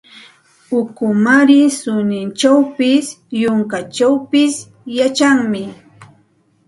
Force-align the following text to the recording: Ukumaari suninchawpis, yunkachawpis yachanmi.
Ukumaari 0.79 1.59
suninchawpis, 1.79 3.05
yunkachawpis 3.41 4.53
yachanmi. 4.97 5.63